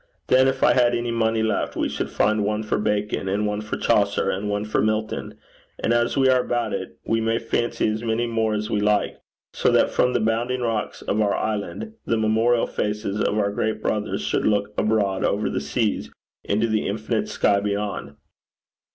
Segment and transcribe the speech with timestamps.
[0.29, 3.61] Then, if I had any money left, we should find one for Bacon, and one
[3.61, 5.35] for Chaucer, and one for Milton;
[5.77, 9.19] and, as we are about it, we may fancy as many more as we like;
[9.53, 13.79] so that from the bounding rocks of our island, the memorial faces of our great
[13.83, 16.09] brothers should look abroad over the seas
[16.43, 18.15] into the infinite sky beyond.'